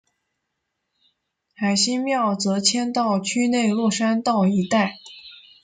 [1.53, 4.95] 海心庙则迁到区内落山道一带。